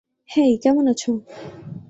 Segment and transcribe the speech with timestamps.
[0.29, 1.11] হেই, কেমন আছো?